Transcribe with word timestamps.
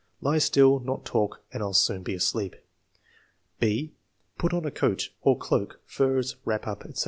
"Lie 0.19 0.39
still, 0.39 0.79
not 0.79 1.05
talk, 1.05 1.43
and 1.53 1.61
I'll 1.61 1.75
soon 1.75 2.01
be 2.01 2.15
asleep." 2.15 2.55
(6) 3.61 3.89
"Put 4.39 4.51
on 4.51 4.65
a 4.65 4.71
coat" 4.71 5.11
(or 5.21 5.37
"cloak," 5.37 5.79
"furs," 5.85 6.37
"wrap 6.43 6.65
up," 6.65 6.81
etc.). 6.83 6.99